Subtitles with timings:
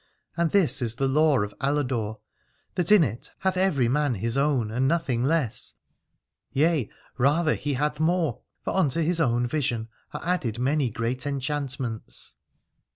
[0.35, 2.17] And this is the law of Aladore,
[2.73, 5.75] that in it hath every man his own and nothing less:
[6.51, 6.89] yea
[7.19, 12.35] rather he hath more, for unto his own vision are added many great enchantments.